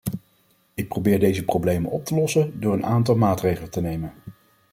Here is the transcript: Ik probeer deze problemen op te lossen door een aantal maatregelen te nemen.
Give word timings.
Ik 0.73 0.87
probeer 0.87 1.19
deze 1.19 1.45
problemen 1.45 1.91
op 1.91 2.05
te 2.05 2.15
lossen 2.15 2.59
door 2.59 2.73
een 2.73 2.85
aantal 2.85 3.15
maatregelen 3.15 3.71
te 3.71 3.81
nemen. 3.81 4.13